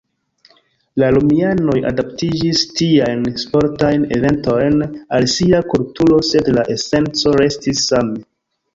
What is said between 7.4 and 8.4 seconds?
restis same.